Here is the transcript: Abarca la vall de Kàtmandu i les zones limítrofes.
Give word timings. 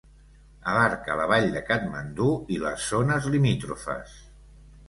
Abarca 0.71 1.17
la 1.19 1.27
vall 1.33 1.45
de 1.57 1.61
Kàtmandu 1.67 2.31
i 2.57 2.59
les 2.65 2.89
zones 2.95 3.29
limítrofes. 3.37 4.21